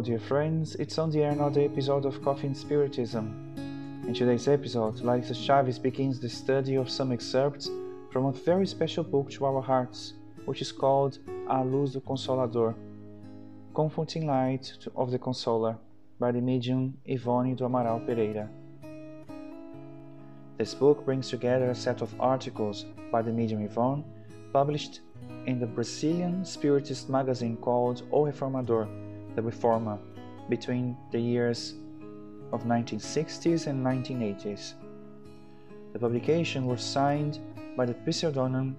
dear 0.00 0.18
friends, 0.18 0.74
it's 0.76 0.98
on 0.98 1.10
the 1.10 1.22
air 1.22 1.30
another 1.30 1.60
episode 1.60 2.04
of 2.04 2.22
Coffee 2.22 2.46
and 2.46 2.56
Spiritism. 2.56 4.02
In 4.06 4.14
today's 4.14 4.48
episode, 4.48 5.00
Larissa 5.00 5.34
Chaves 5.34 5.80
begins 5.80 6.18
the 6.18 6.28
study 6.28 6.76
of 6.76 6.90
some 6.90 7.12
excerpts 7.12 7.70
from 8.10 8.26
a 8.26 8.32
very 8.32 8.66
special 8.66 9.04
book 9.04 9.30
to 9.32 9.44
our 9.44 9.60
hearts, 9.60 10.14
which 10.46 10.62
is 10.62 10.72
called 10.72 11.18
A 11.48 11.62
Luz 11.62 11.92
do 11.92 12.00
Consolador, 12.00 12.74
Comforting 13.74 14.26
Light 14.26 14.72
of 14.96 15.10
the 15.10 15.18
Consoler, 15.18 15.76
by 16.18 16.32
the 16.32 16.40
medium 16.40 16.96
Yvonne 17.04 17.54
do 17.54 17.64
Amaral 17.64 18.04
Pereira. 18.06 18.48
This 20.56 20.74
book 20.74 21.04
brings 21.04 21.28
together 21.28 21.70
a 21.70 21.74
set 21.74 22.00
of 22.00 22.14
articles 22.18 22.86
by 23.12 23.22
the 23.22 23.32
medium 23.32 23.62
Yvonne, 23.62 24.04
published 24.52 25.00
in 25.46 25.60
the 25.60 25.66
Brazilian 25.66 26.44
Spiritist 26.44 27.08
magazine 27.08 27.56
called 27.56 28.02
O 28.10 28.22
Reformador, 28.22 29.03
the 29.34 29.42
Reformer, 29.42 29.98
between 30.48 30.96
the 31.10 31.20
years 31.20 31.74
of 32.52 32.64
1960s 32.64 33.66
and 33.66 33.84
1980s. 33.84 34.74
The 35.92 35.98
publication 35.98 36.66
was 36.66 36.82
signed 36.82 37.40
by 37.76 37.86
the 37.86 38.12
pseudonym 38.12 38.76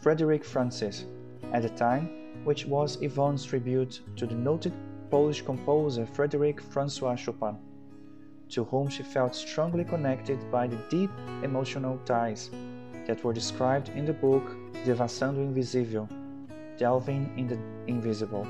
Frederick 0.00 0.44
Francis, 0.44 1.04
at 1.52 1.62
the 1.62 1.68
time 1.70 2.44
which 2.44 2.66
was 2.66 3.00
Yvonne's 3.02 3.44
tribute 3.44 4.00
to 4.16 4.26
the 4.26 4.34
noted 4.34 4.72
Polish 5.10 5.42
composer 5.42 6.06
Frederick 6.06 6.60
Francois 6.60 7.16
Chopin, 7.16 7.56
to 8.48 8.64
whom 8.64 8.88
she 8.88 9.02
felt 9.02 9.34
strongly 9.34 9.84
connected 9.84 10.38
by 10.50 10.66
the 10.66 10.78
deep 10.90 11.10
emotional 11.42 11.98
ties 12.04 12.50
that 13.06 13.22
were 13.22 13.32
described 13.32 13.90
in 13.90 14.04
the 14.04 14.12
book 14.12 14.56
Devassando 14.84 15.40
Invisível, 15.40 16.08
Delving 16.78 17.32
in 17.38 17.46
the 17.46 17.58
Invisible. 17.86 18.46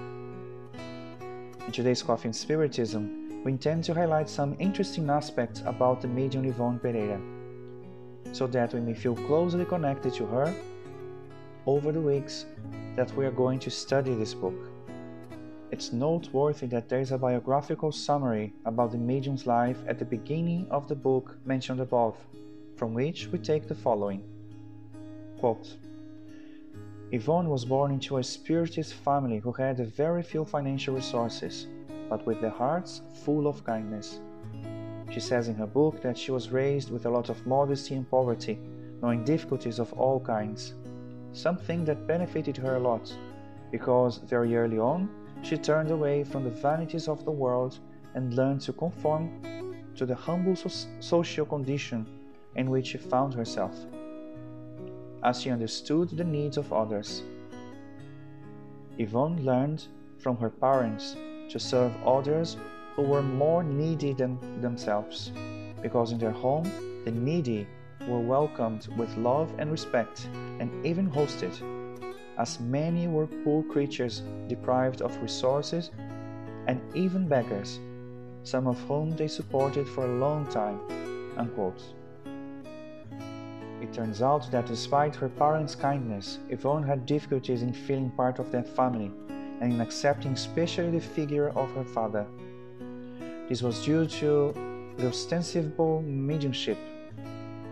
In 1.73 1.77
today's 1.77 2.03
Coffee 2.03 2.29
and 2.29 2.37
Spiritism, 2.37 3.45
we 3.45 3.53
intend 3.53 3.83
to 3.85 3.95
highlight 3.95 4.29
some 4.29 4.57
interesting 4.59 5.09
aspects 5.09 5.63
about 5.65 6.03
the 6.03 6.07
medium 6.07 6.45
Yvonne 6.45 6.79
Pereira, 6.79 7.19
so 8.31 8.47
that 8.49 8.75
we 8.75 8.81
may 8.81 8.93
feel 8.93 9.17
closely 9.17 9.65
connected 9.65 10.13
to 10.13 10.27
her 10.27 10.55
over 11.65 11.91
the 11.91 11.99
weeks 11.99 12.45
that 12.95 13.11
we 13.17 13.25
are 13.25 13.31
going 13.31 13.59
to 13.61 13.71
study 13.71 14.15
this 14.15 14.35
book. 14.35 14.69
It's 15.71 15.95
noteworthy 15.95 16.67
that 16.67 16.91
there 16.91 17.01
is 17.01 17.11
a 17.11 17.17
biographical 17.17 17.91
summary 17.91 18.53
about 18.67 18.93
the 18.93 18.99
medium's 18.99 19.47
life 19.47 19.79
at 19.89 19.99
the 19.99 20.05
beginning 20.05 20.67
of 20.71 20.89
the 20.89 20.95
book 20.95 21.39
mentioned 21.47 21.81
above, 21.81 22.19
from 22.77 22.93
which 22.93 23.29
we 23.29 23.39
take 23.39 23.67
the 23.67 23.75
following 23.75 24.23
Quote, 25.41 25.79
Yvonne 27.13 27.51
was 27.51 27.67
born 27.67 27.93
into 27.93 28.17
a 28.17 28.25
spiritist 28.25 28.95
family 28.95 29.39
who 29.39 29.53
had 29.53 29.77
very 29.95 30.23
few 30.23 30.47
financial 30.47 30.95
resources 30.95 31.67
but 32.09 32.25
with 32.27 32.41
their 32.41 32.51
hearts 32.51 33.03
full 33.25 33.47
of 33.47 33.63
kindness. 33.65 34.21
She 35.11 35.21
says 35.21 35.49
in 35.49 35.55
her 35.57 35.67
book 35.67 36.01
that 36.01 36.17
she 36.17 36.31
was 36.31 36.51
raised 36.51 36.91
with 36.91 37.05
a 37.05 37.11
lot 37.11 37.29
of 37.29 37.47
modesty 37.47 37.95
and 37.95 38.09
poverty, 38.11 38.59
knowing 39.03 39.25
difficulties 39.25 39.79
of 39.79 39.93
all 39.93 40.21
kinds, 40.21 40.75
something 41.33 41.85
that 41.85 42.07
benefited 42.07 42.57
her 42.57 42.77
a 42.77 42.81
lot, 42.81 43.15
because 43.71 44.17
very 44.19 44.57
early 44.57 44.79
on 44.79 45.11
she 45.43 45.59
turned 45.59 45.91
away 45.91 46.25
from 46.25 46.45
the 46.45 46.51
vanities 46.69 47.09
of 47.09 47.27
the 47.27 47.31
world 47.31 47.79
and 48.15 48.35
learned 48.35 48.63
to 48.63 48.73
conform 48.73 49.31
to 49.97 50.07
the 50.07 50.15
humble 50.15 50.57
so- 50.57 50.89
social 51.01 51.45
condition 51.45 52.07
in 52.57 52.71
which 52.71 52.87
she 52.89 52.99
found 52.99 53.35
herself, 53.35 53.75
as 55.23 55.41
she 55.41 55.51
understood 55.51 56.11
the 56.11 56.25
needs 56.25 56.57
of 56.57 56.73
others. 56.73 57.23
Yvonne 58.99 59.45
learned 59.45 59.87
from 60.19 60.37
her 60.37 60.51
parents 60.51 61.17
to 61.49 61.59
serve 61.59 61.93
others 62.07 62.57
who 62.95 63.03
were 63.03 63.23
more 63.23 63.63
needy 63.63 64.13
than 64.13 64.39
themselves, 64.61 65.33
because 65.81 66.13
in 66.13 66.19
their 66.19 66.31
home 66.31 66.71
the 67.05 67.11
needy 67.11 67.67
were 68.07 68.21
welcomed 68.21 68.89
with 68.97 69.17
love 69.17 69.51
and 69.59 69.71
respect 69.71 70.29
and 70.61 70.85
even 70.85 71.11
hosted, 71.11 71.53
as 72.39 72.61
many 72.61 73.09
were 73.09 73.27
poor 73.27 73.63
creatures 73.63 74.23
deprived 74.49 75.03
of 75.03 75.17
resources 75.23 75.91
and 76.67 76.81
even 76.95 77.29
beggars, 77.29 77.81
some 78.45 78.67
of 78.67 78.79
whom 78.83 79.11
they 79.17 79.29
supported 79.29 79.89
for 79.89 80.05
a 80.05 80.19
long 80.19 80.47
time. 80.47 80.81
Unquote. 81.37 81.83
It 83.83 83.93
turns 83.93 84.23
out 84.23 84.49
that 84.53 84.67
despite 84.67 85.17
her 85.17 85.29
parents' 85.29 85.75
kindness, 85.75 86.39
Yvonne 86.51 86.85
had 86.85 87.05
difficulties 87.05 87.63
in 87.63 87.73
feeling 87.73 88.13
part 88.13 88.39
of 88.39 88.53
that 88.53 88.69
family 88.69 89.11
and 89.61 89.73
in 89.73 89.81
accepting 89.81 90.35
especially 90.35 90.93
the 90.93 91.01
figure 91.01 91.49
of 91.49 91.69
her 91.73 91.83
father. 91.83 92.25
This 93.49 93.61
was 93.61 93.85
due 93.85 94.07
to 94.07 94.55
the 94.99 95.09
ostensible 95.09 96.01
mediumship 96.03 96.79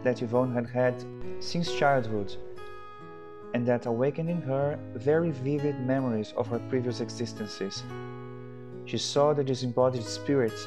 that 0.03 0.20
Yvonne 0.20 0.53
had 0.53 0.66
had 0.66 0.94
since 1.38 1.72
childhood 1.72 2.34
and 3.54 3.65
that 3.66 3.87
awakened 3.87 4.31
in 4.31 4.43
her 4.43 4.81
very 4.94 5.31
vivid 5.31 5.78
memories 5.87 6.34
of 6.37 6.49
her 6.49 6.59
previous 6.70 7.00
existences. 7.00 7.84
She 8.84 8.99
saw 8.99 9.32
the 9.32 9.44
disembodied 9.44 10.03
spirits 10.03 10.66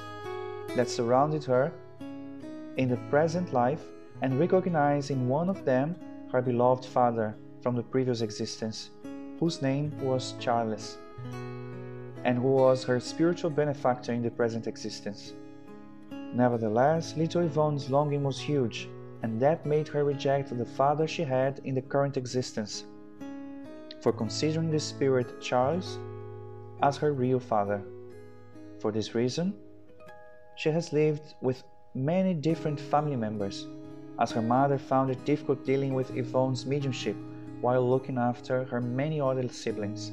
that 0.77 0.87
surrounded 0.87 1.43
her 1.43 1.73
in 2.77 2.87
the 2.87 2.97
present 3.09 3.51
life 3.51 3.83
and 4.23 4.39
recognized 4.39 5.11
in 5.11 5.27
one 5.27 5.49
of 5.49 5.65
them 5.65 5.95
her 6.31 6.41
beloved 6.41 6.85
father 6.85 7.35
from 7.61 7.75
the 7.75 7.83
previous 7.83 8.21
existence, 8.21 8.89
whose 9.37 9.61
name 9.61 9.91
was 10.01 10.33
Charles 10.39 10.97
and 12.23 12.37
who 12.37 12.47
was 12.47 12.85
her 12.85 13.01
spiritual 13.01 13.49
benefactor 13.49 14.13
in 14.13 14.21
the 14.21 14.31
present 14.31 14.65
existence. 14.65 15.33
Nevertheless, 16.09 17.17
little 17.17 17.41
Yvonne's 17.41 17.89
longing 17.89 18.23
was 18.23 18.39
huge, 18.39 18.87
and 19.23 19.41
that 19.41 19.65
made 19.65 19.89
her 19.89 20.05
reject 20.05 20.57
the 20.57 20.65
father 20.65 21.05
she 21.05 21.23
had 21.23 21.59
in 21.65 21.75
the 21.75 21.81
current 21.81 22.15
existence, 22.15 22.85
for 23.99 24.13
considering 24.13 24.71
the 24.71 24.79
spirit 24.79 25.41
Charles 25.41 25.99
as 26.81 26.95
her 26.95 27.11
real 27.11 27.41
father. 27.41 27.81
For 28.79 28.89
this 28.91 29.13
reason, 29.13 29.53
she 30.55 30.69
has 30.69 30.93
lived 30.93 31.35
with 31.41 31.61
many 31.93 32.33
different 32.33 32.79
family 32.79 33.17
members, 33.17 33.67
as 34.19 34.31
her 34.31 34.41
mother 34.41 34.77
found 34.77 35.09
it 35.09 35.25
difficult 35.25 35.65
dealing 35.65 35.93
with 35.93 36.15
Yvonne's 36.15 36.65
mediumship 36.65 37.15
while 37.61 37.87
looking 37.89 38.17
after 38.17 38.63
her 38.65 38.81
many 38.81 39.19
other 39.21 39.47
siblings. 39.47 40.11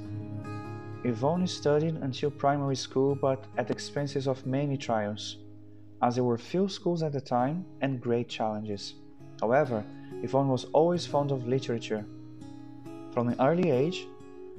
Yvonne 1.04 1.46
studied 1.46 1.96
until 1.96 2.30
primary 2.30 2.76
school 2.76 3.14
but 3.14 3.44
at 3.56 3.66
the 3.66 3.72
expenses 3.72 4.28
of 4.28 4.44
many 4.46 4.76
trials, 4.76 5.38
as 6.02 6.14
there 6.14 6.24
were 6.24 6.38
few 6.38 6.68
schools 6.68 7.02
at 7.02 7.12
the 7.12 7.20
time 7.20 7.64
and 7.80 8.00
great 8.00 8.28
challenges. 8.28 8.94
However, 9.40 9.84
Yvonne 10.22 10.48
was 10.48 10.66
always 10.72 11.06
fond 11.06 11.32
of 11.32 11.48
literature. 11.48 12.04
From 13.12 13.28
an 13.28 13.36
early 13.40 13.70
age, 13.70 14.06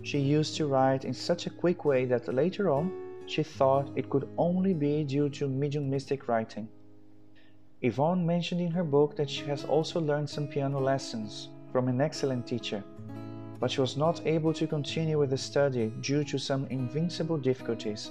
she 0.04 0.20
used 0.20 0.56
to 0.58 0.66
write 0.66 1.06
in 1.06 1.14
such 1.14 1.46
a 1.46 1.52
quick 1.52 1.86
way 1.86 2.06
that 2.06 2.34
later 2.34 2.70
on 2.70 2.92
she 3.28 3.44
thought 3.44 3.92
it 3.96 4.10
could 4.10 4.28
only 4.38 4.74
be 4.74 5.04
due 5.04 5.30
to 5.30 5.48
mediumistic 5.48 6.28
writing. 6.28 6.68
Yvonne 7.82 8.26
mentioned 8.26 8.62
in 8.62 8.72
her 8.72 8.84
book 8.84 9.16
that 9.16 9.30
she 9.30 9.44
has 9.46 9.66
also 9.66 10.00
learned 10.00 10.30
some 10.30 10.48
piano 10.48 10.80
lessons 10.80 11.50
from 11.72 11.88
an 11.88 12.02
excellent 12.02 12.46
teacher 12.46 12.84
but 13.62 13.70
she 13.70 13.80
was 13.80 13.96
not 13.96 14.26
able 14.26 14.52
to 14.52 14.66
continue 14.66 15.20
with 15.20 15.30
the 15.30 15.38
study 15.38 15.94
due 16.02 16.24
to 16.24 16.40
some 16.40 16.66
invincible 16.72 17.38
difficulties, 17.38 18.10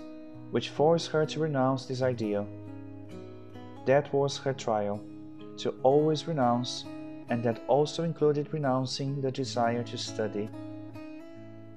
which 0.53 0.69
forced 0.69 1.11
her 1.11 1.27
to 1.27 1.41
renounce 1.41 1.87
this 1.87 2.03
ideal. 2.03 2.47
That 3.85 4.13
was 4.15 4.39
her 4.39 4.53
trial, 4.53 5.03
to 5.59 5.75
always 5.83 6.29
renounce, 6.29 6.85
and 7.31 7.43
that 7.43 7.63
also 7.67 8.05
included 8.05 8.55
renouncing 8.55 9.21
the 9.21 9.33
desire 9.33 9.83
to 9.83 9.99
study. 9.99 10.49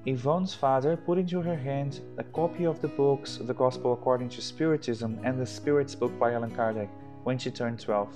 Yvonne's 0.06 0.54
father 0.54 0.96
put 0.96 1.18
into 1.18 1.42
her 1.42 1.56
hand 1.56 2.02
a 2.20 2.24
copy 2.24 2.66
of 2.66 2.80
the 2.80 2.90
books 2.90 3.38
The 3.38 3.56
Gospel 3.56 3.94
According 3.94 4.30
to 4.30 4.42
Spiritism 4.42 5.20
and 5.24 5.42
The 5.42 5.48
Spirit's 5.48 5.96
Book 5.96 6.12
by 6.20 6.34
Allan 6.34 6.52
Kardec 6.52 6.90
when 7.24 7.38
she 7.38 7.52
turned 7.52 7.80
12. 7.80 8.14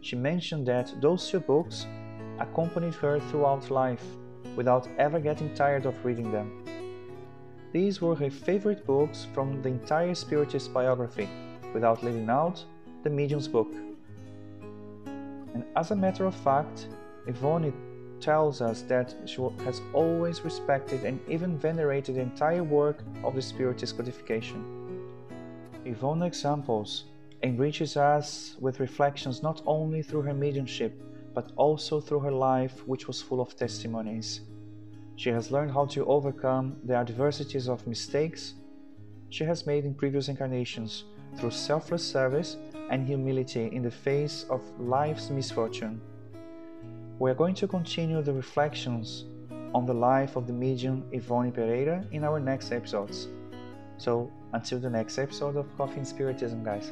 She 0.00 0.16
mentioned 0.16 0.66
that 0.66 0.92
those 1.00 1.28
two 1.28 1.40
books 1.40 1.86
accompanied 2.38 2.94
her 2.94 3.20
throughout 3.20 3.70
life 3.70 4.04
without 4.56 4.88
ever 4.98 5.20
getting 5.20 5.54
tired 5.54 5.86
of 5.86 6.04
reading 6.04 6.32
them. 6.32 6.64
These 7.72 8.02
were 8.02 8.14
her 8.14 8.30
favorite 8.30 8.84
books 8.86 9.26
from 9.32 9.62
the 9.62 9.68
entire 9.70 10.14
Spiritist 10.14 10.72
biography, 10.74 11.28
without 11.72 12.02
leaving 12.02 12.28
out 12.28 12.62
the 13.02 13.10
Medium's 13.10 13.48
book. 13.48 13.72
And 15.54 15.64
as 15.76 15.90
a 15.90 15.96
matter 15.96 16.26
of 16.26 16.34
fact, 16.34 16.88
Yvonne 17.26 17.72
tells 18.20 18.60
us 18.60 18.82
that 18.82 19.14
she 19.24 19.42
has 19.64 19.80
always 19.92 20.44
respected 20.44 21.04
and 21.04 21.18
even 21.28 21.58
venerated 21.58 22.16
the 22.16 22.20
entire 22.20 22.62
work 22.62 23.02
of 23.24 23.34
the 23.34 23.42
Spiritist 23.42 23.96
codification. 23.96 24.64
Yvonne 25.84 26.22
examples 26.22 27.04
enriches 27.42 27.96
us 27.96 28.56
with 28.60 28.80
reflections 28.80 29.42
not 29.42 29.62
only 29.66 30.02
through 30.02 30.22
her 30.22 30.34
mediumship, 30.34 31.00
but 31.34 31.52
also 31.56 32.00
through 32.00 32.20
her 32.20 32.32
life, 32.32 32.86
which 32.86 33.06
was 33.06 33.22
full 33.22 33.40
of 33.40 33.56
testimonies. 33.56 34.42
She 35.16 35.30
has 35.30 35.50
learned 35.50 35.72
how 35.72 35.86
to 35.86 36.04
overcome 36.06 36.76
the 36.84 36.94
adversities 36.94 37.68
of 37.68 37.86
mistakes, 37.86 38.54
she 39.32 39.44
has 39.44 39.66
made 39.66 39.86
in 39.86 39.94
previous 39.94 40.28
incarnations 40.28 41.04
through 41.36 41.52
selfless 41.52 42.06
service 42.06 42.58
and 42.90 43.06
humility 43.06 43.70
in 43.72 43.82
the 43.82 43.90
face 43.90 44.44
of 44.50 44.60
life's 44.78 45.30
misfortune. 45.30 46.02
We 47.18 47.30
are 47.30 47.34
going 47.34 47.54
to 47.54 47.66
continue 47.66 48.20
the 48.20 48.34
reflections 48.34 49.24
on 49.74 49.86
the 49.86 49.94
life 49.94 50.36
of 50.36 50.46
the 50.46 50.52
medium 50.52 51.04
Yvonne 51.12 51.50
Pereira 51.50 52.04
in 52.12 52.24
our 52.24 52.40
next 52.40 52.72
episodes. 52.72 53.28
So, 53.96 54.30
until 54.52 54.80
the 54.80 54.90
next 54.90 55.18
episode 55.18 55.56
of 55.56 55.74
Coffee 55.78 55.96
and 55.96 56.06
Spiritism, 56.06 56.62
guys. 56.62 56.90